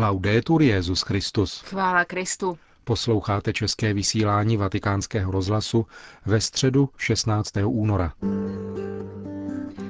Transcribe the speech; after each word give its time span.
Laudetur 0.00 0.62
Jezus 0.62 1.02
Christus. 1.02 1.60
Chvála 1.60 2.04
Kristu. 2.04 2.58
Posloucháte 2.84 3.52
české 3.52 3.94
vysílání 3.94 4.56
Vatikánského 4.56 5.32
rozhlasu 5.32 5.86
ve 6.26 6.40
středu 6.40 6.88
16. 6.96 7.52
února. 7.64 8.12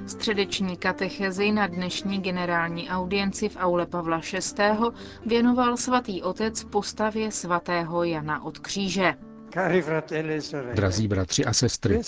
Středeční 0.06 0.76
katechezi 0.76 1.52
na 1.52 1.66
dnešní 1.66 2.20
generální 2.22 2.88
audienci 2.88 3.48
v 3.48 3.56
aule 3.56 3.86
Pavla 3.86 4.20
VI. 4.32 4.62
věnoval 5.26 5.76
svatý 5.76 6.22
otec 6.22 6.64
postavě 6.64 7.30
svatého 7.30 8.04
Jana 8.04 8.44
od 8.44 8.58
kříže. 8.58 9.14
Drazí 10.74 11.08
bratři 11.08 11.44
a 11.44 11.52
sestry, 11.52 12.00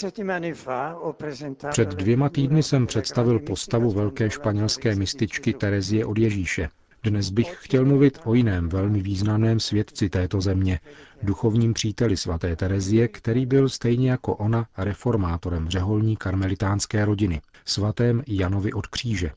před 1.71 1.89
dvěma 1.89 2.29
týdny 2.29 2.63
jsem 2.63 2.87
představil 2.87 3.39
postavu 3.39 3.91
velké 3.91 4.31
španělské 4.31 4.95
mističky 4.95 5.53
Terezie 5.55 6.07
od 6.07 6.19
Ježíše. 6.19 6.69
Dnes 7.03 7.31
bych 7.31 7.57
chtěl 7.61 7.85
mluvit 7.85 8.19
o 8.25 8.35
jiném 8.35 8.69
velmi 8.69 9.03
významném 9.03 9.61
svědci 9.61 10.09
této 10.09 10.41
země, 10.41 10.81
duchovním 11.23 11.75
příteli 11.75 12.17
svaté 12.17 12.57
Terezie, 12.57 13.09
který 13.09 13.47
byl 13.47 13.69
stejně 13.69 14.11
jako 14.11 14.35
ona 14.37 14.67
reformátorem 14.79 15.69
řeholní 15.69 16.17
karmelitánské 16.17 17.05
rodiny, 17.05 17.41
svatém 17.65 18.23
Janovi 18.27 18.73
od 18.73 18.87
kříže. 18.87 19.31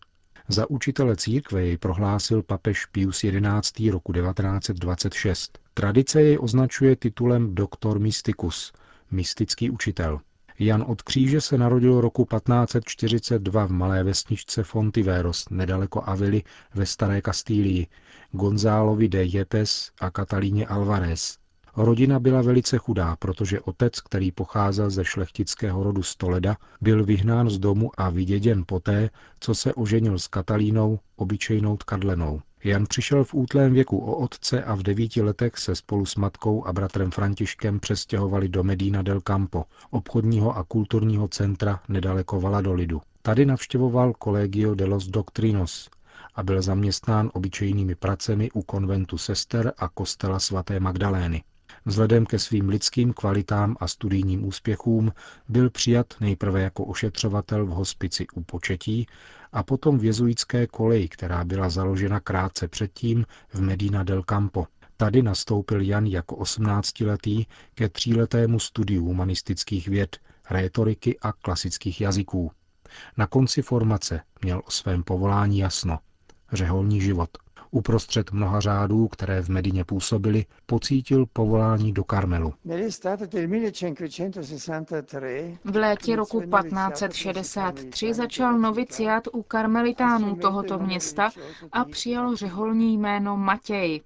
Za 0.48 0.70
učitele 0.70 1.16
církve 1.16 1.66
jej 1.66 1.78
prohlásil 1.78 2.44
papež 2.44 2.86
Pius 2.86 3.22
XI. 3.62 3.90
roku 3.90 4.14
1926. 4.14 5.60
Tradice 5.74 6.22
jej 6.22 6.38
označuje 6.42 6.96
titulem 6.96 7.56
doktor 7.56 8.00
mysticus, 8.00 8.74
mystický 9.12 9.70
učitel. 9.70 10.20
Jan 10.64 10.86
od 10.88 11.02
Kříže 11.02 11.42
se 11.42 11.58
narodil 11.58 12.02
roku 12.02 12.26
1542 12.26 13.66
v 13.66 13.72
malé 13.72 14.04
vesničce 14.04 14.64
Fontiveros, 14.64 15.50
nedaleko 15.50 16.04
Avily 16.06 16.44
ve 16.74 16.86
Staré 16.86 17.22
Kastýlii, 17.22 17.88
Gonzálovi 18.32 19.10
de 19.10 19.24
Jepes 19.24 19.92
a 20.00 20.10
Katalíně 20.12 20.68
Alvarez. 20.68 21.38
Rodina 21.78 22.20
byla 22.20 22.42
velice 22.42 22.78
chudá, 22.78 23.16
protože 23.16 23.60
otec, 23.62 24.02
který 24.02 24.32
pocházel 24.32 24.90
ze 24.90 25.06
šlechtického 25.06 25.84
rodu 25.84 26.04
Stoleda, 26.04 26.58
byl 26.82 27.06
vyhnán 27.06 27.50
z 27.50 27.58
domu 27.60 27.92
a 27.98 28.10
vyděděn 28.10 28.64
poté, 28.68 29.10
co 29.40 29.56
se 29.56 29.74
oženil 29.74 30.20
s 30.20 30.28
Katalínou, 30.28 31.00
obyčejnou 31.16 31.78
tkadlenou. 31.78 32.42
Jan 32.64 32.86
přišel 32.90 33.24
v 33.24 33.34
útlém 33.34 33.74
věku 33.74 33.98
o 33.98 34.18
otce 34.18 34.64
a 34.64 34.76
v 34.76 34.84
devíti 34.84 35.22
letech 35.22 35.58
se 35.58 35.76
spolu 35.76 36.06
s 36.06 36.16
matkou 36.16 36.66
a 36.66 36.74
bratrem 36.74 37.12
Františkem 37.12 37.80
přestěhovali 37.80 38.50
do 38.50 38.64
Medina 38.64 39.02
del 39.02 39.22
Campo, 39.22 39.66
obchodního 39.92 40.58
a 40.58 40.64
kulturního 40.64 41.28
centra 41.28 41.80
nedaleko 41.90 42.42
Valadolidu. 42.42 43.02
Tady 43.22 43.46
navštěvoval 43.46 44.14
Collegio 44.24 44.76
de 44.76 44.86
los 44.86 45.08
Doctrinos 45.08 45.90
a 46.36 46.44
byl 46.44 46.62
zaměstnán 46.62 47.30
obyčejnými 47.34 47.96
pracemi 47.96 48.52
u 48.52 48.62
konventu 48.62 49.18
sester 49.18 49.74
a 49.78 49.90
kostela 49.90 50.40
svaté 50.40 50.80
Magdalény. 50.80 51.44
Vzhledem 51.86 52.26
ke 52.26 52.40
svým 52.40 52.70
lidským 52.70 53.14
kvalitám 53.14 53.76
a 53.80 53.88
studijním 53.88 54.46
úspěchům 54.48 55.12
byl 55.50 55.70
přijat 55.70 56.14
nejprve 56.20 56.62
jako 56.62 56.86
ošetřovatel 56.86 57.66
v 57.66 57.70
hospici 57.70 58.28
u 58.34 58.44
početí 58.44 59.08
a 59.52 59.64
potom 59.64 59.98
v 59.98 60.04
jezuitské 60.04 60.68
koleji, 60.68 61.08
která 61.08 61.44
byla 61.44 61.70
založena 61.70 62.20
krátce 62.20 62.68
předtím 62.68 63.26
v 63.54 63.62
Medina 63.62 64.04
del 64.04 64.24
Campo. 64.24 64.68
Tady 64.98 65.22
nastoupil 65.22 65.82
Jan 65.82 66.06
jako 66.06 66.36
18-letý 66.36 67.46
ke 67.76 67.90
tříletému 67.90 68.60
studiu 68.60 69.06
humanistických 69.06 69.88
věd, 69.88 70.18
rétoriky 70.50 71.20
a 71.20 71.34
klasických 71.34 72.02
jazyků. 72.02 72.52
Na 73.18 73.28
konci 73.28 73.62
formace 73.62 74.22
měl 74.42 74.62
o 74.66 74.72
svém 74.72 75.04
povolání 75.04 75.60
jasno. 75.60 76.00
Řeholní 76.54 77.02
život. 77.02 77.43
Uprostřed 77.74 78.32
mnoha 78.32 78.60
řádů, 78.60 79.08
které 79.08 79.42
v 79.42 79.50
Medině 79.50 79.86
působily, 79.86 80.46
pocítil 80.66 81.26
povolání 81.34 81.94
do 81.94 82.04
Karmelu. 82.04 82.54
V 85.64 85.76
létě 85.76 86.16
roku 86.16 86.42
1563 86.42 88.14
začal 88.14 88.60
noviciát 88.60 89.28
u 89.34 89.44
karmelitánů 89.44 90.36
tohoto 90.36 90.80
města 90.80 91.30
a 91.72 91.86
přijal 91.86 92.36
řeholní 92.36 92.98
jméno 92.98 93.38
Matěj. 93.38 94.02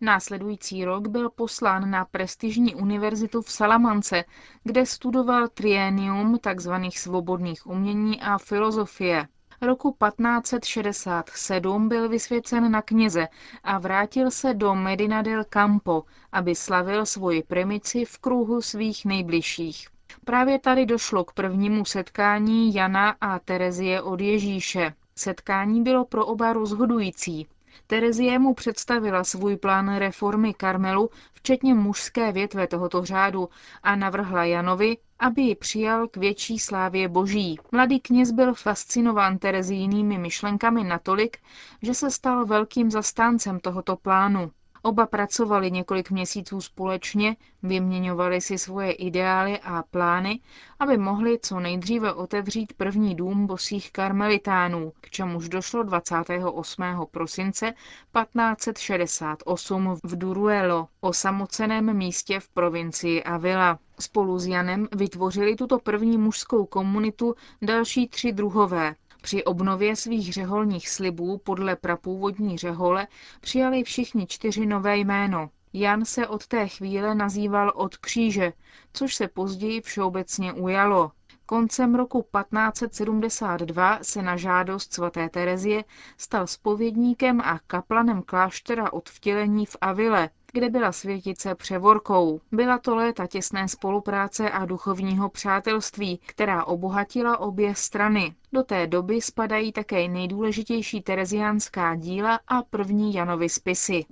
Následující 0.00 0.84
rok 0.84 1.08
byl 1.08 1.30
poslán 1.30 1.90
na 1.90 2.04
prestižní 2.04 2.74
univerzitu 2.74 3.42
v 3.42 3.52
Salamance, 3.52 4.24
kde 4.64 4.86
studoval 4.86 5.48
trienium 5.48 6.38
tzv. 6.54 6.72
svobodných 6.90 7.66
umění 7.66 8.20
a 8.20 8.38
filozofie. 8.38 9.26
Roku 9.60 9.96
1567 10.08 11.88
byl 11.88 12.08
vysvěcen 12.08 12.70
na 12.70 12.82
kněze 12.82 13.28
a 13.64 13.78
vrátil 13.78 14.30
se 14.30 14.54
do 14.54 14.74
Medina 14.74 15.22
del 15.22 15.44
Campo, 15.44 16.02
aby 16.32 16.54
slavil 16.54 17.06
svoji 17.06 17.42
premici 17.42 18.04
v 18.04 18.18
kruhu 18.18 18.62
svých 18.62 19.04
nejbližších. 19.04 19.88
Právě 20.24 20.58
tady 20.58 20.86
došlo 20.86 21.24
k 21.24 21.32
prvnímu 21.32 21.84
setkání 21.84 22.74
Jana 22.74 23.16
a 23.20 23.38
Terezie 23.38 24.02
od 24.02 24.20
Ježíše. 24.20 24.94
Setkání 25.16 25.82
bylo 25.82 26.04
pro 26.04 26.26
oba 26.26 26.52
rozhodující. 26.52 27.46
Terezie 27.86 28.38
mu 28.38 28.54
představila 28.54 29.24
svůj 29.24 29.56
plán 29.56 29.96
reformy 29.96 30.54
Karmelu, 30.54 31.10
včetně 31.32 31.74
mužské 31.74 32.32
větve 32.32 32.66
tohoto 32.66 33.04
řádu, 33.04 33.48
a 33.82 33.96
navrhla 33.96 34.44
Janovi, 34.44 34.96
aby 35.18 35.42
ji 35.42 35.54
přijal 35.54 36.08
k 36.08 36.16
větší 36.16 36.58
slávě 36.58 37.08
boží. 37.08 37.58
Mladý 37.72 38.00
kněz 38.00 38.32
byl 38.32 38.54
fascinován 38.54 39.38
Terezijnými 39.38 40.18
myšlenkami 40.18 40.84
natolik, 40.84 41.38
že 41.82 41.94
se 41.94 42.10
stal 42.10 42.46
velkým 42.46 42.90
zastáncem 42.90 43.60
tohoto 43.60 43.96
plánu. 43.96 44.50
Oba 44.86 45.06
pracovali 45.06 45.70
několik 45.70 46.10
měsíců 46.10 46.60
společně, 46.60 47.36
vyměňovali 47.62 48.40
si 48.40 48.58
svoje 48.58 48.92
ideály 48.92 49.58
a 49.58 49.82
plány, 49.90 50.40
aby 50.78 50.98
mohli 50.98 51.38
co 51.38 51.60
nejdříve 51.60 52.12
otevřít 52.12 52.72
první 52.72 53.14
dům 53.14 53.46
bosých 53.46 53.92
karmelitánů, 53.92 54.92
k 55.00 55.10
čemuž 55.10 55.48
došlo 55.48 55.82
28. 55.82 56.82
prosince 57.10 57.72
1568 57.72 59.96
v 60.04 60.16
Duruelo, 60.18 60.88
osamoceném 61.00 61.96
místě 61.96 62.40
v 62.40 62.48
provincii 62.48 63.22
Avila. 63.22 63.78
Spolu 64.00 64.38
s 64.38 64.46
Janem 64.46 64.88
vytvořili 64.96 65.56
tuto 65.56 65.78
první 65.78 66.18
mužskou 66.18 66.66
komunitu 66.66 67.34
další 67.62 68.08
tři 68.08 68.32
druhové, 68.32 68.94
při 69.24 69.44
obnově 69.44 69.96
svých 69.96 70.32
řeholních 70.32 70.88
slibů 70.88 71.38
podle 71.38 71.76
prapůvodní 71.76 72.58
řehole 72.58 73.06
přijali 73.40 73.82
všichni 73.82 74.26
čtyři 74.26 74.66
nové 74.66 74.96
jméno. 74.96 75.50
Jan 75.72 76.04
se 76.04 76.26
od 76.26 76.46
té 76.46 76.68
chvíle 76.68 77.14
nazýval 77.14 77.72
od 77.74 77.96
kříže, 77.96 78.52
což 78.92 79.14
se 79.14 79.28
později 79.28 79.80
všeobecně 79.80 80.52
ujalo. 80.52 81.10
Koncem 81.46 81.94
roku 81.94 82.22
1572 82.22 83.98
se 84.02 84.22
na 84.22 84.36
žádost 84.36 84.94
svaté 84.94 85.28
Terezie 85.28 85.84
stal 86.16 86.46
spovědníkem 86.46 87.40
a 87.40 87.58
kaplanem 87.66 88.22
kláštera 88.22 88.92
od 88.92 89.08
vtělení 89.08 89.66
v 89.66 89.76
Avile, 89.80 90.30
kde 90.54 90.70
byla 90.70 90.92
světice 90.92 91.54
převorkou. 91.54 92.40
Byla 92.52 92.78
to 92.78 92.94
léta 92.94 93.26
těsné 93.26 93.68
spolupráce 93.68 94.50
a 94.50 94.64
duchovního 94.64 95.28
přátelství, 95.28 96.20
která 96.26 96.64
obohatila 96.64 97.38
obě 97.38 97.74
strany. 97.74 98.34
Do 98.52 98.62
té 98.62 98.86
doby 98.86 99.20
spadají 99.20 99.72
také 99.72 100.08
nejdůležitější 100.08 101.02
tereziánská 101.02 101.94
díla 101.94 102.40
a 102.48 102.62
první 102.62 103.14
Janovy 103.14 103.48
spisy. 103.48 104.04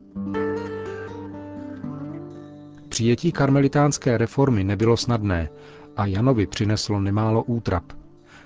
Přijetí 2.89 3.33
karmelitánské 3.33 4.19
reformy 4.19 4.65
nebylo 4.65 4.97
snadné 4.97 5.49
a 5.97 6.07
Janovi 6.07 6.47
přineslo 6.47 7.01
nemálo 7.01 7.43
útrap. 7.43 8.02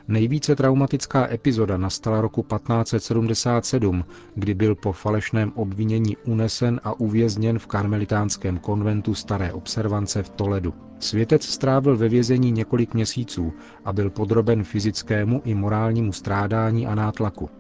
Nejvíce 0.09 0.57
traumatická 0.57 1.33
epizoda 1.33 1.77
nastala 1.77 2.21
roku 2.21 2.43
1577, 2.43 4.05
kdy 4.35 4.55
byl 4.55 4.75
po 4.75 4.93
falešném 4.93 5.53
obvinění 5.55 6.17
unesen 6.17 6.81
a 6.85 7.01
uvězněn 7.01 7.59
v 7.59 7.67
karmelitánském 7.67 8.59
konventu 8.59 9.15
Staré 9.15 9.53
observance 9.53 10.23
v 10.23 10.29
Toledu. 10.29 10.75
Světec 10.99 11.45
strávil 11.45 11.97
ve 11.97 12.09
vězení 12.09 12.51
několik 12.53 12.95
měsíců 12.95 13.53
a 13.85 13.93
byl 13.93 14.11
podroben 14.11 14.65
fyzickému 14.65 15.43
i 15.45 15.55
morálnímu 15.55 16.13
strádání 16.13 16.87
a 16.87 16.95
nátlaku. 16.95 17.51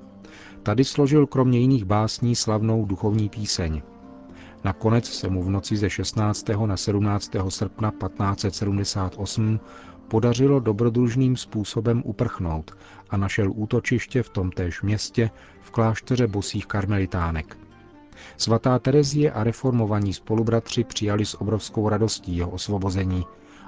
Tady 0.62 0.84
složil 0.84 1.26
kromě 1.26 1.58
jiných 1.58 1.84
básní 1.84 2.36
slavnou 2.36 2.84
duchovní 2.84 3.28
píseň. 3.28 3.82
Nakonec 4.66 5.06
se 5.08 5.28
mu 5.30 5.42
v 5.42 5.50
noci 5.50 5.76
ze 5.76 5.90
16. 5.90 6.46
na 6.66 6.76
17. 6.76 7.30
srpna 7.48 7.90
1578 7.90 9.60
podařilo 10.08 10.60
dobrodružným 10.60 11.36
způsobem 11.36 12.02
uprchnout 12.04 12.76
a 13.10 13.16
našel 13.16 13.52
útočiště 13.54 14.22
v 14.22 14.28
tomtéž 14.28 14.82
městě 14.82 15.30
v 15.60 15.70
klášteře 15.70 16.26
bosých 16.26 16.66
karmelitánek. 16.66 17.58
Svatá 18.36 18.78
Terezie 18.78 19.32
a 19.32 19.44
reformovaní 19.44 20.12
spolubratři 20.12 20.84
přijali 20.84 21.26
s 21.26 21.40
obrovskou 21.40 21.88
radostí 21.88 22.36
jeho 22.36 22.50
osvobození 22.50 23.24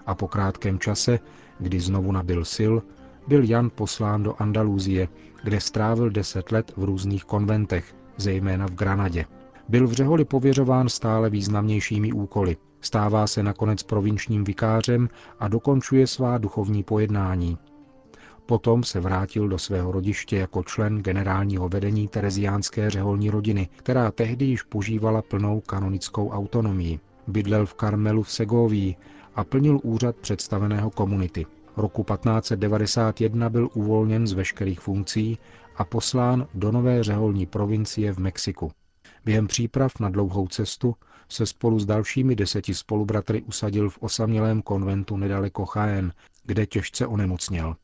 a 0.07 0.15
po 0.15 0.29
krátkém 0.29 0.79
čase, 0.79 1.19
kdy 1.59 1.81
znovu 1.81 2.13
nabil 2.13 2.45
sil, 2.57 2.75
byl 3.29 3.45
Jan 3.45 3.71
poslán 3.75 4.23
do 4.23 4.35
Andalúzie, 4.43 5.09
kde 5.45 5.61
strávil 5.61 6.11
deset 6.11 6.53
let 6.53 6.73
v 6.77 6.85
různých 6.85 7.25
konventech, 7.25 7.95
zejména 8.17 8.67
v 8.67 8.75
Granadě. 8.75 9.25
Byl 9.69 9.89
v 9.89 9.93
Řeholi 9.93 10.25
pověřován 10.25 10.89
stále 10.89 11.31
významnějšími 11.31 12.13
úkoly. 12.13 12.57
Stává 12.81 13.27
se 13.27 13.43
nakonec 13.43 13.83
provinčním 13.83 14.45
vikářem 14.45 15.09
a 15.41 15.49
dokončuje 15.49 16.07
svá 16.07 16.39
duchovní 16.39 16.83
pojednání. 16.83 17.59
Potom 18.47 18.85
se 18.85 19.01
vrátil 19.01 19.49
do 19.49 19.59
svého 19.59 19.93
rodiště 19.93 20.37
jako 20.37 20.63
člen 20.63 20.99
generálního 20.99 21.69
vedení 21.69 22.09
tereziánské 22.09 22.91
řeholní 22.91 23.31
rodiny, 23.31 23.69
která 23.77 24.11
tehdy 24.11 24.45
již 24.45 24.63
požívala 24.63 25.23
plnou 25.23 25.61
kanonickou 25.61 26.31
autonomii. 26.31 27.01
Bydlel 27.27 27.67
v 27.67 27.75
Karmelu 27.75 28.23
v 28.23 28.31
Segovii 28.31 28.97
a 29.35 29.45
plnil 29.45 29.81
úřad 29.83 30.17
představeného 30.17 30.91
komunity. 30.91 31.47
Roku 31.77 32.05
1591 32.05 33.49
byl 33.49 33.69
uvolněn 33.75 34.27
z 34.27 34.33
veškerých 34.33 34.81
funkcí 34.81 35.39
a 35.77 35.85
poslán 35.85 36.47
do 36.55 36.73
nové 36.73 37.03
řeholní 37.03 37.47
provincie 37.47 38.13
v 38.13 38.19
Mexiku. 38.19 38.71
Během 39.25 39.47
příprav 39.47 40.01
na 40.01 40.09
dlouhou 40.09 40.49
cestu 40.49 40.95
se 41.29 41.47
spolu 41.47 41.79
s 41.79 41.87
dalšími 41.87 42.37
deseti 42.37 42.75
spolubratry 42.75 43.43
usadil 43.43 43.91
v 43.91 43.99
osamělém 44.01 44.63
konventu 44.63 45.17
nedaleko 45.17 45.67
Chaen, 45.67 46.13
kde 46.45 46.67
těžce 46.67 47.07
onemocněl. 47.07 47.77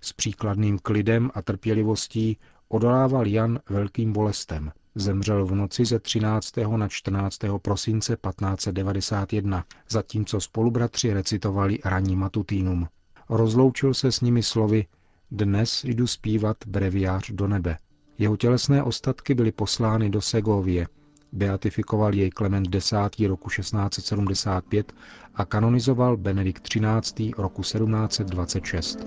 S 0.00 0.12
příkladným 0.12 0.78
klidem 0.78 1.30
a 1.34 1.42
trpělivostí 1.42 2.38
odolával 2.68 3.26
Jan 3.26 3.58
velkým 3.68 4.12
bolestem. 4.12 4.72
Zemřel 4.94 5.46
v 5.46 5.54
noci 5.54 5.84
ze 5.84 5.98
13. 5.98 6.56
na 6.76 6.88
14. 6.88 7.38
prosince 7.62 8.16
1591, 8.16 9.64
zatímco 9.88 10.40
spolubratři 10.40 11.12
recitovali 11.12 11.78
ranní 11.84 12.16
matutínum. 12.16 12.88
Rozloučil 13.28 13.94
se 13.94 14.12
s 14.12 14.20
nimi 14.20 14.42
slovy 14.42 14.86
Dnes 15.30 15.84
jdu 15.84 16.06
zpívat 16.06 16.56
breviář 16.66 17.30
do 17.30 17.48
nebe. 17.48 17.76
Jeho 18.18 18.36
tělesné 18.36 18.82
ostatky 18.82 19.34
byly 19.34 19.52
poslány 19.52 20.10
do 20.10 20.20
Segovie. 20.20 20.86
Beatifikoval 21.32 22.14
jej 22.14 22.30
Klement 22.30 22.74
X. 22.74 22.92
roku 23.26 23.48
1675 23.48 24.92
a 25.34 25.44
kanonizoval 25.44 26.16
Benedikt 26.16 26.68
XIII. 26.68 27.32
roku 27.38 27.62
1726. 27.62 29.06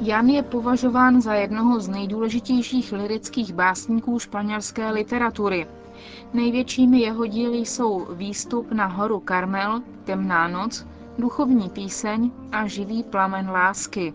Jan 0.00 0.28
je 0.28 0.42
považován 0.42 1.22
za 1.22 1.34
jednoho 1.34 1.80
z 1.80 1.88
nejdůležitějších 1.88 2.92
lirických 2.92 3.52
básníků 3.52 4.18
španělské 4.18 4.90
literatury. 4.90 5.66
Největšími 6.32 7.00
jeho 7.00 7.26
díly 7.26 7.58
jsou 7.58 8.06
Výstup 8.14 8.72
na 8.72 8.86
horu 8.86 9.20
Karmel, 9.20 9.82
Temná 10.04 10.48
noc, 10.48 10.86
Duchovní 11.18 11.70
píseň 11.70 12.30
a 12.52 12.66
Živý 12.66 13.02
plamen 13.02 13.50
lásky. 13.50 14.14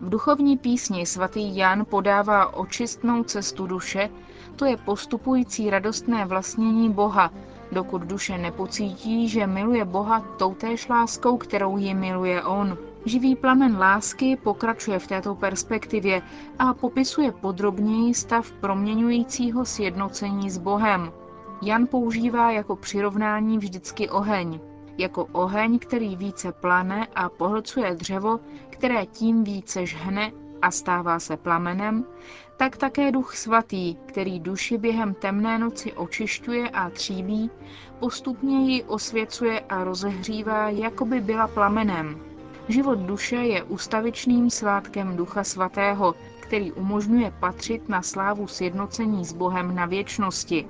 V 0.00 0.08
duchovní 0.08 0.58
písni 0.58 1.06
svatý 1.06 1.56
Jan 1.56 1.84
podává 1.84 2.54
očistnou 2.54 3.22
cestu 3.22 3.66
duše, 3.66 4.10
to 4.56 4.64
je 4.64 4.76
postupující 4.76 5.70
radostné 5.70 6.26
vlastnění 6.26 6.92
Boha, 6.92 7.32
dokud 7.72 8.02
duše 8.02 8.38
nepocítí, 8.38 9.28
že 9.28 9.46
miluje 9.46 9.84
Boha 9.84 10.20
toutéž 10.20 10.88
láskou, 10.88 11.36
kterou 11.36 11.76
ji 11.76 11.94
miluje 11.94 12.42
On. 12.42 12.78
Živý 13.04 13.36
plamen 13.36 13.78
lásky 13.78 14.36
pokračuje 14.36 14.98
v 14.98 15.06
této 15.06 15.34
perspektivě 15.34 16.22
a 16.58 16.74
popisuje 16.74 17.32
podrobněji 17.32 18.14
stav 18.14 18.52
proměňujícího 18.52 19.64
sjednocení 19.64 20.50
s 20.50 20.58
Bohem. 20.58 21.12
Jan 21.62 21.86
používá 21.86 22.50
jako 22.50 22.76
přirovnání 22.76 23.58
vždycky 23.58 24.08
oheň. 24.08 24.60
Jako 24.98 25.24
oheň, 25.32 25.78
který 25.78 26.16
více 26.16 26.52
plane 26.52 27.06
a 27.14 27.28
pohlcuje 27.28 27.94
dřevo, 27.94 28.40
které 28.70 29.06
tím 29.06 29.44
více 29.44 29.86
žhne 29.86 30.32
a 30.62 30.70
stává 30.70 31.18
se 31.18 31.36
plamenem, 31.36 32.04
tak 32.56 32.76
také 32.76 33.12
Duch 33.12 33.36
Svatý, 33.36 33.94
který 33.94 34.40
duši 34.40 34.78
během 34.78 35.14
temné 35.14 35.58
noci 35.58 35.92
očišťuje 35.92 36.70
a 36.70 36.90
tříbí, 36.90 37.50
postupně 37.98 38.72
ji 38.72 38.82
osvěcuje 38.82 39.60
a 39.60 39.84
rozehřívá, 39.84 40.68
jako 40.68 41.04
by 41.04 41.20
byla 41.20 41.48
plamenem. 41.48 42.20
Život 42.68 42.98
duše 42.98 43.36
je 43.36 43.62
ustavičným 43.62 44.50
svátkem 44.50 45.16
Ducha 45.16 45.44
Svatého, 45.44 46.14
který 46.40 46.72
umožňuje 46.72 47.32
patřit 47.40 47.88
na 47.88 48.02
slávu 48.02 48.46
sjednocení 48.46 49.24
s 49.24 49.32
Bohem 49.32 49.74
na 49.74 49.86
věčnosti. 49.86 50.66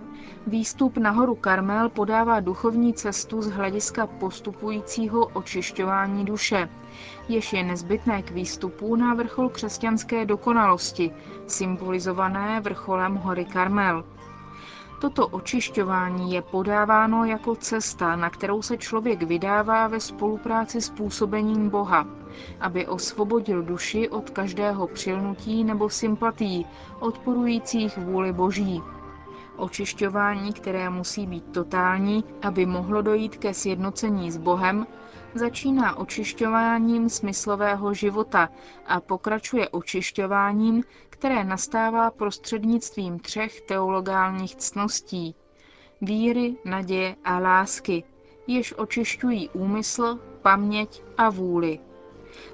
Výstup 0.47 0.97
na 0.97 1.11
horu 1.11 1.35
Karmel 1.35 1.89
podává 1.89 2.41
duchovní 2.41 2.95
cestu 2.95 3.43
z 3.43 3.51
hlediska 3.51 4.07
postupujícího 4.07 5.27
očišťování 5.27 6.25
duše, 6.25 6.69
jež 7.29 7.53
je 7.53 7.63
nezbytné 7.65 8.23
k 8.23 8.31
výstupu 8.31 8.97
na 8.97 9.15
vrchol 9.15 9.49
křesťanské 9.49 10.27
dokonalosti, 10.27 11.11
symbolizované 11.47 12.61
vrcholem 12.61 13.15
hory 13.15 13.45
Karmel. 13.45 14.05
Toto 15.01 15.29
očišťování 15.29 16.33
je 16.33 16.43
podáváno 16.43 17.25
jako 17.25 17.57
cesta, 17.57 18.17
na 18.17 18.31
kterou 18.31 18.63
se 18.63 18.77
člověk 18.77 19.23
vydává 19.23 19.87
ve 19.87 20.01
spolupráci 20.01 20.81
s 20.81 20.91
působením 20.91 21.69
Boha, 21.71 22.07
aby 22.61 22.87
osvobodil 22.87 23.63
duši 23.63 24.09
od 24.09 24.31
každého 24.31 24.87
přilnutí 24.87 25.65
nebo 25.65 25.89
sympatí 25.89 26.67
odporujících 27.01 27.99
vůli 27.99 28.33
Boží. 28.33 28.83
Očišťování, 29.59 30.53
které 30.53 30.91
musí 30.91 31.27
být 31.27 31.45
totální, 31.53 32.25
aby 32.43 32.67
mohlo 32.67 33.03
dojít 33.03 33.37
ke 33.37 33.55
sjednocení 33.55 34.31
s 34.31 34.37
Bohem, 34.37 34.87
začíná 35.35 35.97
očišťováním 35.97 37.09
smyslového 37.09 37.95
života 37.95 38.49
a 38.87 39.01
pokračuje 39.01 39.69
očišťováním, 39.69 40.83
které 41.11 41.45
nastává 41.45 42.11
prostřednictvím 42.11 43.19
třech 43.19 43.61
teologálních 43.61 44.57
cností 44.57 45.35
víry, 46.01 46.57
naděje 46.65 47.17
a 47.25 47.39
lásky, 47.39 48.05
jež 48.47 48.75
očišťují 48.79 49.49
úmysl, 49.49 50.19
paměť 50.43 51.03
a 51.17 51.31
vůli. 51.31 51.81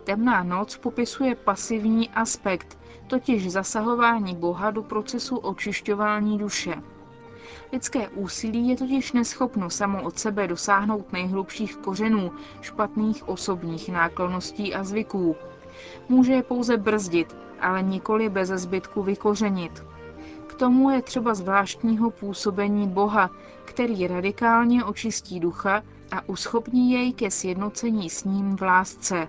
Temná 0.05 0.43
noc 0.43 0.77
popisuje 0.77 1.35
pasivní 1.35 2.09
aspekt, 2.11 2.79
totiž 3.07 3.53
zasahování 3.53 4.37
Boha 4.37 4.71
do 4.71 4.83
procesu 4.83 5.37
očišťování 5.37 6.39
duše. 6.39 6.75
Lidské 7.73 8.09
úsilí 8.09 8.69
je 8.69 8.77
totiž 8.77 9.13
neschopno 9.13 9.71
samo 9.71 10.03
od 10.03 10.19
sebe 10.19 10.49
dosáhnout 10.49 11.13
nejhlubších 11.13 11.77
kořenů 11.77 12.33
špatných 12.61 13.29
osobních 13.29 13.89
náklonností 13.89 14.75
a 14.75 14.85
zvyků. 14.85 15.37
Může 16.09 16.33
je 16.33 16.43
pouze 16.43 16.77
brzdit, 16.77 17.37
ale 17.61 17.83
nikoli 17.83 18.29
bez 18.29 18.49
zbytku 18.49 19.03
vykořenit. 19.03 19.85
K 20.47 20.55
tomu 20.55 20.91
je 20.91 21.03
třeba 21.03 21.35
zvláštního 21.35 22.11
působení 22.11 22.89
Boha, 22.89 23.31
který 23.65 24.07
radikálně 24.07 24.85
očistí 24.85 25.41
ducha 25.41 25.83
a 26.11 26.29
uschopní 26.29 26.93
jej 26.93 27.13
ke 27.13 27.31
sjednocení 27.31 28.11
s 28.11 28.25
ním 28.25 28.57
v 28.57 28.63
lásce. 28.63 29.29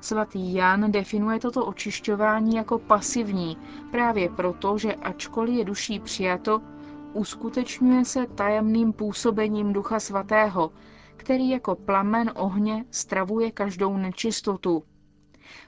Svatý 0.00 0.54
Jan 0.54 0.92
definuje 0.92 1.40
toto 1.40 1.64
očišťování 1.64 2.56
jako 2.56 2.78
pasivní, 2.78 3.56
právě 3.90 4.28
proto, 4.28 4.78
že 4.78 4.94
ačkoliv 4.94 5.54
je 5.54 5.64
duší 5.64 6.00
přijato, 6.00 6.60
uskutečňuje 7.16 8.04
se 8.04 8.26
tajemným 8.26 8.92
působením 8.92 9.72
Ducha 9.72 10.00
Svatého, 10.00 10.72
který 11.16 11.50
jako 11.50 11.74
plamen 11.74 12.32
ohně 12.34 12.84
stravuje 12.90 13.50
každou 13.50 13.96
nečistotu. 13.96 14.82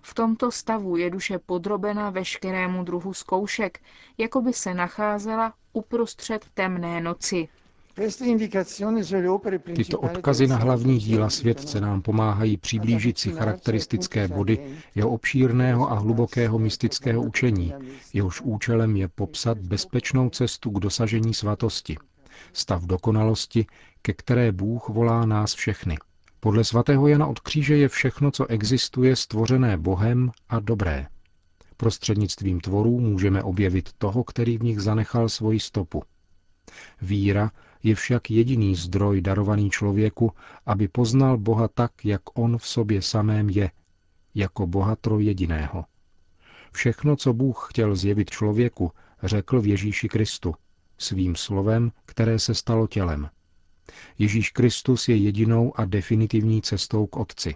V 0.02 0.14
tomto 0.14 0.50
stavu 0.50 0.96
je 0.96 1.10
duše 1.10 1.38
podrobena 1.38 2.10
veškerému 2.10 2.84
druhu 2.84 3.14
zkoušek, 3.14 3.78
jako 4.18 4.40
by 4.40 4.52
se 4.52 4.74
nacházela 4.74 5.54
uprostřed 5.72 6.46
temné 6.54 7.00
noci. 7.00 7.48
Tyto 9.74 10.00
odkazy 10.00 10.46
na 10.46 10.56
hlavní 10.56 10.98
díla 10.98 11.30
světce 11.30 11.80
nám 11.80 12.02
pomáhají 12.02 12.56
přiblížit 12.56 13.18
si 13.18 13.30
charakteristické 13.30 14.28
body 14.28 14.76
jeho 14.94 15.10
obšírného 15.10 15.92
a 15.92 15.94
hlubokého 15.94 16.58
mystického 16.58 17.22
učení, 17.22 17.74
jehož 18.12 18.40
účelem 18.40 18.96
je 18.96 19.08
popsat 19.08 19.58
bezpečnou 19.58 20.30
cestu 20.30 20.70
k 20.70 20.80
dosažení 20.80 21.34
svatosti, 21.34 21.96
stav 22.52 22.82
dokonalosti, 22.84 23.66
ke 24.02 24.12
které 24.12 24.52
Bůh 24.52 24.88
volá 24.88 25.26
nás 25.26 25.54
všechny. 25.54 25.96
Podle 26.40 26.64
svatého 26.64 27.08
Jana 27.08 27.26
od 27.26 27.40
kříže 27.40 27.76
je 27.76 27.88
všechno, 27.88 28.30
co 28.30 28.46
existuje, 28.46 29.16
stvořené 29.16 29.76
Bohem 29.76 30.30
a 30.48 30.60
dobré. 30.60 31.06
Prostřednictvím 31.76 32.60
tvorů 32.60 33.00
můžeme 33.00 33.42
objevit 33.42 33.90
toho, 33.98 34.24
který 34.24 34.58
v 34.58 34.62
nich 34.62 34.80
zanechal 34.80 35.28
svoji 35.28 35.60
stopu. 35.60 36.02
Víra 37.02 37.50
je 37.82 37.94
však 37.94 38.30
jediný 38.30 38.74
zdroj 38.74 39.20
darovaný 39.20 39.70
člověku, 39.70 40.32
aby 40.66 40.88
poznal 40.88 41.38
Boha 41.38 41.68
tak, 41.68 42.04
jak 42.04 42.38
on 42.38 42.58
v 42.58 42.66
sobě 42.66 43.02
samém 43.02 43.50
je, 43.50 43.70
jako 44.34 44.66
Boha 44.66 44.96
trojjediného. 44.96 45.84
Všechno, 46.72 47.16
co 47.16 47.32
Bůh 47.32 47.66
chtěl 47.70 47.96
zjevit 47.96 48.30
člověku, 48.30 48.92
řekl 49.22 49.60
v 49.60 49.66
Ježíši 49.66 50.08
Kristu, 50.08 50.54
svým 50.98 51.36
slovem, 51.36 51.92
které 52.06 52.38
se 52.38 52.54
stalo 52.54 52.86
tělem. 52.86 53.28
Ježíš 54.18 54.50
Kristus 54.50 55.08
je 55.08 55.16
jedinou 55.16 55.80
a 55.80 55.84
definitivní 55.84 56.62
cestou 56.62 57.06
k 57.06 57.16
Otci. 57.16 57.54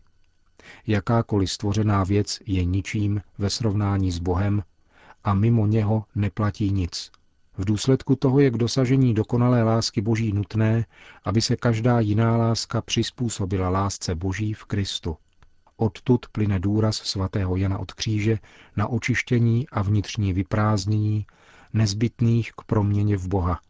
Jakákoliv 0.87 1.50
stvořená 1.50 2.04
věc 2.04 2.38
je 2.47 2.64
ničím 2.64 3.21
ve 3.38 3.50
srovnání 3.50 4.12
s 4.12 4.19
Bohem 4.19 4.62
a 5.25 5.35
mimo 5.35 5.66
něho 5.66 6.04
neplatí 6.14 6.71
nic. 6.71 7.11
V 7.59 7.64
důsledku 7.64 8.16
toho 8.16 8.40
je 8.40 8.50
k 8.50 8.56
dosažení 8.56 9.14
dokonalé 9.14 9.62
lásky 9.62 10.00
Boží 10.00 10.32
nutné, 10.32 10.87
aby 11.25 11.40
se 11.40 11.56
každá 11.56 12.00
jiná 12.00 12.37
láska 12.37 12.82
přizpůsobila 12.82 13.68
lásce 13.68 14.14
Boží 14.14 14.52
v 14.54 14.64
Kristu. 14.64 15.16
Odtud 15.76 16.26
plyne 16.32 16.59
důraz 16.59 16.97
svatého 16.97 17.56
Jana 17.56 17.78
od 17.78 17.92
kříže 17.92 18.38
na 18.76 18.88
očištění 18.88 19.68
a 19.68 19.82
vnitřní 19.82 20.32
vyprázdnění, 20.32 21.26
nezbytných 21.73 22.52
k 22.52 22.62
proměně 22.62 23.16
v 23.16 23.28
Boha, 23.28 23.61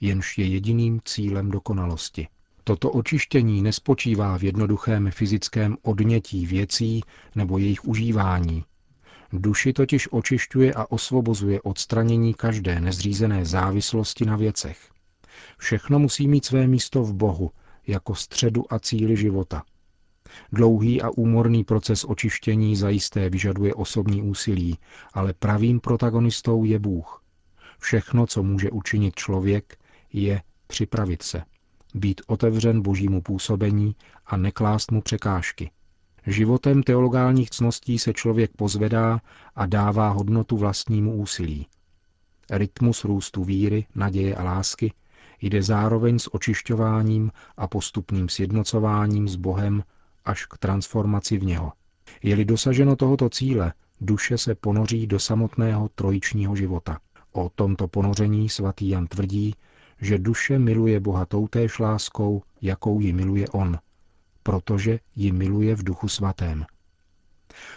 jenž 0.00 0.38
je 0.38 0.46
jediným 0.46 1.00
cílem 1.04 1.50
dokonalosti. 1.50 2.28
Toto 2.64 2.90
očištění 2.90 3.62
nespočívá 3.62 4.38
v 4.38 4.42
jednoduchém 4.42 5.10
fyzickém 5.10 5.76
odnětí 5.82 6.46
věcí 6.46 7.00
nebo 7.34 7.58
jejich 7.58 7.84
užívání. 7.84 8.64
Duši 9.32 9.72
totiž 9.72 10.08
očišťuje 10.12 10.74
a 10.74 10.90
osvobozuje 10.90 11.62
odstranění 11.62 12.34
každé 12.34 12.80
nezřízené 12.80 13.44
závislosti 13.44 14.24
na 14.24 14.36
věcech. 14.36 14.90
Všechno 15.58 15.98
musí 15.98 16.28
mít 16.28 16.44
své 16.44 16.66
místo 16.66 17.02
v 17.02 17.14
Bohu, 17.14 17.50
jako 17.86 18.14
středu 18.14 18.72
a 18.72 18.78
cíli 18.78 19.16
života. 19.16 19.62
Dlouhý 20.52 21.02
a 21.02 21.10
úmorný 21.10 21.64
proces 21.64 22.04
očištění 22.04 22.76
zajisté 22.76 23.30
vyžaduje 23.30 23.74
osobní 23.74 24.22
úsilí, 24.22 24.78
ale 25.12 25.32
pravým 25.32 25.80
protagonistou 25.80 26.64
je 26.64 26.78
Bůh. 26.78 27.22
Všechno, 27.78 28.26
co 28.26 28.42
může 28.42 28.70
učinit 28.70 29.14
člověk, 29.14 29.78
je 30.12 30.42
připravit 30.66 31.22
se, 31.22 31.42
být 31.94 32.20
otevřen 32.26 32.82
božímu 32.82 33.22
působení 33.22 33.96
a 34.26 34.36
neklást 34.36 34.90
mu 34.90 35.02
překážky. 35.02 35.70
Životem 36.26 36.82
teologálních 36.82 37.50
cností 37.50 37.98
se 37.98 38.12
člověk 38.12 38.50
pozvedá 38.56 39.20
a 39.56 39.66
dává 39.66 40.08
hodnotu 40.08 40.56
vlastnímu 40.56 41.14
úsilí. 41.14 41.66
Rytmus 42.50 43.04
růstu 43.04 43.44
víry, 43.44 43.86
naděje 43.94 44.34
a 44.34 44.44
lásky 44.44 44.92
jde 45.42 45.62
zároveň 45.62 46.18
s 46.18 46.34
očišťováním 46.34 47.30
a 47.56 47.66
postupným 47.66 48.28
sjednocováním 48.28 49.28
s 49.28 49.36
Bohem 49.36 49.82
až 50.24 50.46
k 50.46 50.58
transformaci 50.58 51.38
v 51.38 51.44
něho. 51.44 51.72
Je-li 52.22 52.44
dosaženo 52.44 52.96
tohoto 52.96 53.28
cíle, 53.28 53.72
duše 54.00 54.38
se 54.38 54.54
ponoří 54.54 55.06
do 55.06 55.18
samotného 55.18 55.88
trojičního 55.94 56.56
života. 56.56 56.98
O 57.32 57.50
tomto 57.54 57.88
ponoření 57.88 58.48
svatý 58.48 58.88
Jan 58.88 59.06
tvrdí, 59.06 59.54
že 60.00 60.18
duše 60.18 60.58
miluje 60.58 61.00
Boha 61.00 61.26
toutéž 61.26 61.78
láskou, 61.78 62.42
jakou 62.60 63.00
ji 63.00 63.12
miluje 63.12 63.48
On, 63.48 63.78
protože 64.42 64.98
ji 65.16 65.32
miluje 65.32 65.74
v 65.76 65.82
duchu 65.82 66.08
svatém. 66.08 66.64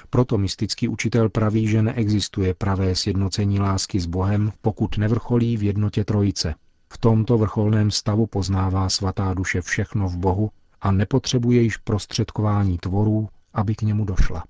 Proto 0.09 0.37
mystický 0.37 0.87
učitel 0.87 1.29
praví, 1.29 1.67
že 1.67 1.81
neexistuje 1.81 2.53
pravé 2.53 2.95
sjednocení 2.95 3.59
lásky 3.59 3.99
s 3.99 4.05
Bohem, 4.05 4.51
pokud 4.61 4.97
nevrcholí 4.97 5.57
v 5.57 5.63
jednotě 5.63 6.03
trojice. 6.05 6.55
V 6.93 6.97
tomto 6.97 7.37
vrcholném 7.37 7.91
stavu 7.91 8.27
poznává 8.27 8.89
svatá 8.89 9.33
duše 9.33 9.61
všechno 9.61 10.07
v 10.07 10.17
Bohu 10.17 10.51
a 10.81 10.91
nepotřebuje 10.91 11.61
již 11.61 11.77
prostředkování 11.77 12.77
tvorů, 12.77 13.29
aby 13.53 13.75
k 13.75 13.81
němu 13.81 14.05
došla. 14.05 14.43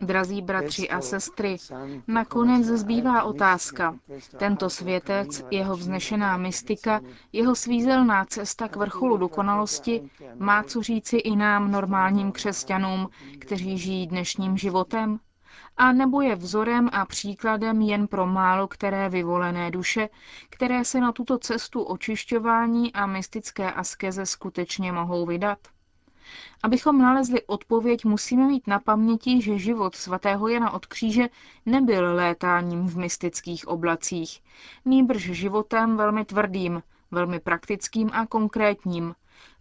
Drazí 0.00 0.42
bratři 0.42 0.88
a 0.88 1.00
sestry, 1.00 1.56
nakonec 2.06 2.66
zbývá 2.66 3.22
otázka. 3.22 3.96
Tento 4.36 4.70
světec, 4.70 5.44
jeho 5.50 5.76
vznešená 5.76 6.36
mystika, 6.36 7.00
jeho 7.32 7.54
svízelná 7.54 8.24
cesta 8.24 8.68
k 8.68 8.76
vrcholu 8.76 9.16
dokonalosti 9.16 10.10
má 10.38 10.62
co 10.62 10.82
říci 10.82 11.16
i 11.16 11.36
nám, 11.36 11.70
normálním 11.70 12.32
křesťanům, 12.32 13.08
kteří 13.38 13.78
žijí 13.78 14.06
dnešním 14.06 14.56
životem? 14.56 15.20
a 15.76 15.92
nebo 15.92 16.20
je 16.20 16.36
vzorem 16.36 16.88
a 16.92 17.06
příkladem 17.06 17.80
jen 17.80 18.06
pro 18.06 18.26
málo 18.26 18.68
které 18.68 19.08
vyvolené 19.08 19.70
duše, 19.70 20.08
které 20.50 20.84
se 20.84 21.00
na 21.00 21.12
tuto 21.12 21.38
cestu 21.38 21.82
očišťování 21.82 22.92
a 22.92 23.06
mystické 23.06 23.72
askeze 23.72 24.26
skutečně 24.26 24.92
mohou 24.92 25.26
vydat? 25.26 25.58
Abychom 26.62 26.98
nalezli 26.98 27.42
odpověď, 27.46 28.04
musíme 28.04 28.46
mít 28.46 28.66
na 28.66 28.78
paměti, 28.78 29.42
že 29.42 29.58
život 29.58 29.94
svatého 29.96 30.48
Jana 30.48 30.70
od 30.70 30.86
kříže 30.86 31.28
nebyl 31.66 32.14
létáním 32.14 32.88
v 32.88 32.96
mystických 32.96 33.68
oblacích, 33.68 34.40
nýbrž 34.84 35.22
životem 35.22 35.96
velmi 35.96 36.24
tvrdým, 36.24 36.82
velmi 37.10 37.40
praktickým 37.40 38.10
a 38.12 38.26
konkrétním, 38.26 39.14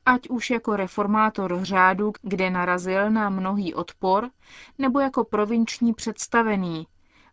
ať 0.05 0.29
už 0.29 0.49
jako 0.49 0.75
reformátor 0.75 1.59
řádu, 1.61 2.13
kde 2.21 2.49
narazil 2.49 3.11
na 3.11 3.29
mnohý 3.29 3.73
odpor, 3.73 4.29
nebo 4.77 4.99
jako 4.99 5.23
provinční 5.23 5.93
představený, 5.93 6.88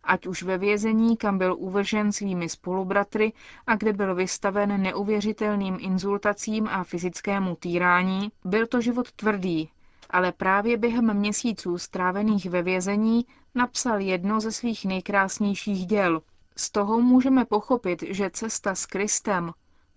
ať 0.07 0.27
už 0.27 0.43
ve 0.43 0.57
vězení, 0.57 1.17
kam 1.17 1.37
byl 1.37 1.55
uvržen 1.59 2.11
svými 2.11 2.49
spolubratry 2.49 3.33
a 3.67 3.75
kde 3.75 3.93
byl 3.93 4.15
vystaven 4.15 4.81
neuvěřitelným 4.81 5.77
inzultacím 5.79 6.67
a 6.67 6.83
fyzickému 6.83 7.55
týrání, 7.55 8.31
byl 8.45 8.67
to 8.67 8.81
život 8.81 9.11
tvrdý, 9.11 9.69
ale 10.09 10.31
právě 10.31 10.77
během 10.77 11.13
měsíců 11.13 11.77
strávených 11.77 12.49
ve 12.49 12.61
vězení 12.61 13.25
napsal 13.55 13.99
jedno 13.99 14.39
ze 14.39 14.51
svých 14.51 14.85
nejkrásnějších 14.85 15.85
děl. 15.85 16.21
Z 16.55 16.71
toho 16.71 17.01
můžeme 17.01 17.45
pochopit, 17.45 18.03
že 18.09 18.29
cesta 18.29 18.75
s 18.75 18.85
Kristem, 18.85 19.51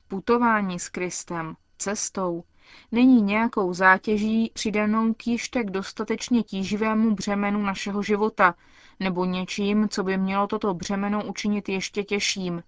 putování 0.08 0.78
s 0.78 0.88
Kristem, 0.88 1.56
cestou, 1.78 2.44
není 2.92 3.22
nějakou 3.22 3.74
zátěží 3.74 4.50
přidanou 4.54 5.14
k 5.14 5.26
již 5.26 5.48
tak 5.48 5.70
dostatečně 5.70 6.42
tíživému 6.42 7.14
břemenu 7.14 7.62
našeho 7.62 8.02
života, 8.02 8.54
nebo 9.00 9.24
něčím, 9.24 9.88
co 9.88 10.02
by 10.02 10.18
mělo 10.18 10.46
toto 10.46 10.74
břemeno 10.74 11.24
učinit 11.24 11.68
ještě 11.68 12.04
těžším. 12.04 12.62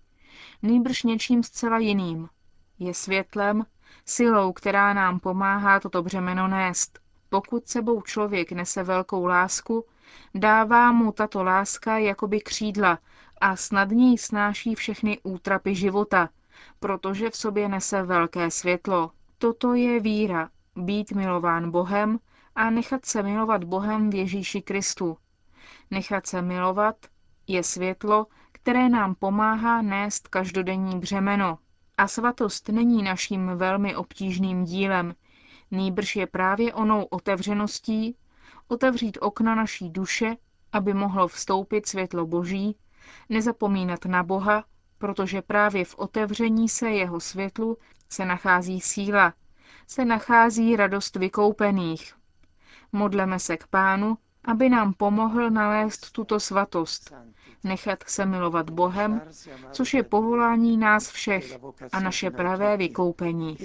Nýbrž 0.63 1.03
něčím 1.03 1.43
zcela 1.43 1.79
jiným. 1.79 2.29
Je 2.79 2.95
světlem, 2.95 3.67
silou, 4.07 4.53
která 4.53 4.93
nám 4.93 5.21
pomáhá 5.21 5.81
toto 5.81 6.03
břemeno 6.03 6.49
nést. 6.49 6.99
Pokud 7.29 7.69
sebou 7.69 8.03
člověk 8.03 8.53
nese 8.53 8.83
velkou 8.83 9.27
lásku, 9.27 9.85
dává 10.35 10.93
mu 10.93 11.13
tato 11.13 11.43
láska 11.43 11.99
jakoby 11.99 12.41
křídla 12.41 12.99
a 13.41 13.57
snadněji 13.57 14.19
snáší 14.19 14.75
všechny 14.75 15.19
útrapy 15.23 15.75
života, 15.75 16.29
protože 16.81 17.31
v 17.31 17.37
sobě 17.37 17.69
nese 17.69 18.03
velké 18.03 18.51
světlo. 18.51 19.11
Toto 19.39 19.75
je 19.75 20.01
víra, 20.01 20.51
být 20.77 21.13
milován 21.13 21.71
Bohem 21.71 22.19
a 22.55 22.71
nechat 22.71 23.05
se 23.07 23.23
milovat 23.23 23.65
Bohem 23.65 24.11
v 24.11 24.15
Ježíši 24.15 24.63
Kristu. 24.63 25.17
Nechat 25.91 26.27
se 26.27 26.43
milovat 26.43 26.97
je 27.47 27.63
světlo, 27.63 28.27
které 28.53 28.89
nám 28.89 29.15
pomáhá 29.15 29.83
nést 29.83 30.29
každodenní 30.29 30.99
břemeno. 30.99 31.59
A 31.99 32.09
svatost 32.09 32.69
není 32.69 33.03
naším 33.03 33.47
velmi 33.47 33.97
obtížným 33.97 34.65
dílem, 34.65 35.15
nýbrž 35.71 36.17
je 36.17 36.27
právě 36.27 36.75
onou 36.75 37.03
otevřeností, 37.03 38.17
otevřít 38.69 39.19
okna 39.21 39.55
naší 39.55 39.91
duše, 39.91 40.37
aby 40.73 40.95
mohlo 40.95 41.29
vstoupit 41.29 41.87
světlo 41.89 42.27
Boží, 42.27 42.77
nezapomínat 43.29 44.05
na 44.05 44.23
Boha, 44.23 44.65
protože 44.99 45.43
právě 45.43 45.85
v 45.85 45.95
otevření 45.99 46.69
se 46.69 46.91
jeho 46.91 47.21
světlu 47.21 47.79
se 48.09 48.25
nachází 48.25 48.81
síla, 48.81 49.35
se 49.87 50.05
nachází 50.05 50.77
radost 50.77 51.17
vykoupených. 51.17 52.15
Modleme 52.93 53.39
se 53.39 53.57
k 53.57 53.67
Pánu, 53.67 54.19
aby 54.45 54.69
nám 54.69 54.93
pomohl 54.93 55.51
nalézt 55.51 56.13
tuto 56.13 56.41
svatost, 56.41 57.15
nechat 57.65 58.05
se 58.07 58.27
milovat 58.27 58.71
Bohem, 58.71 59.21
což 59.73 59.95
je 59.95 60.03
povolání 60.03 60.77
nás 60.77 61.11
všech 61.11 61.59
a 61.93 62.01
naše 62.01 62.31
pravé 62.31 62.77
vykoupení. 62.77 63.57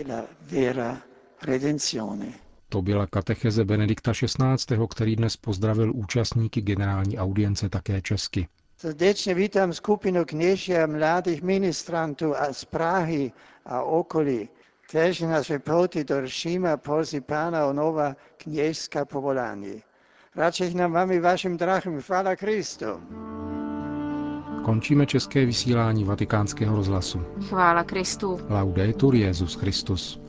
To 2.70 2.82
byla 2.82 3.08
katecheze 3.08 3.66
Benedikta 3.66 4.12
XVI., 4.12 4.78
který 4.90 5.16
dnes 5.16 5.38
pozdravil 5.38 5.92
účastníky 5.96 6.62
generální 6.62 7.20
audience 7.20 7.70
také 7.70 8.02
česky. 8.02 8.48
Srdečně 8.78 9.34
vítám 9.34 9.74
skupinu 9.74 10.26
kněží 10.26 10.76
a 10.76 10.88
mladých 10.88 11.42
ministrantů 11.42 12.36
a 12.38 12.54
z 12.54 12.66
Prahy 12.66 13.32
a 13.66 13.82
okolí, 13.82 14.50
kteří 14.82 15.26
nás 15.26 15.48
vypouti 15.48 16.04
do 16.04 16.28
Říma 16.28 16.78
Pána 17.26 17.66
o 17.66 17.74
nová 17.74 18.16
kněžská 18.38 19.06
povolání. 19.06 19.84
Radšej 20.38 20.74
nám 20.74 20.92
vám 20.92 21.22
vašim 21.22 21.58
drahým. 21.58 22.02
Chvála 22.02 22.36
Kristu. 22.36 22.86
Končíme 24.66 25.06
české 25.06 25.46
vysílání 25.46 26.04
vatikánského 26.04 26.76
rozhlasu. 26.76 27.22
Chvála 27.50 27.84
Kristu. 27.84 28.40
Laudetur 28.50 29.16
Jezus 29.16 29.56
Christus. 29.56 30.27